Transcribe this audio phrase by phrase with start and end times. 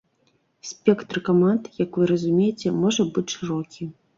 [0.69, 3.83] Спектр каманд, як вы разумееце, можа быць шырокі.